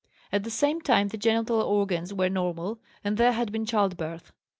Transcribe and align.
At 0.31 0.43
the 0.43 0.49
same 0.49 0.81
time 0.81 1.09
the 1.09 1.17
genital 1.19 1.61
organs 1.61 2.11
were 2.11 2.27
normal 2.27 2.79
and 3.03 3.17
there 3.17 3.33
had 3.33 3.51
been 3.51 3.67
childbirth. 3.67 4.31